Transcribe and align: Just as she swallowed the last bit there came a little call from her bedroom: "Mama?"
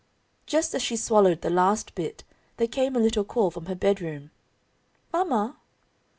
Just 0.47 0.73
as 0.73 0.81
she 0.81 0.95
swallowed 0.95 1.41
the 1.41 1.51
last 1.51 1.93
bit 1.93 2.23
there 2.57 2.65
came 2.67 2.95
a 2.95 2.99
little 2.99 3.23
call 3.23 3.51
from 3.51 3.67
her 3.67 3.75
bedroom: 3.75 4.31
"Mama?" 5.13 5.57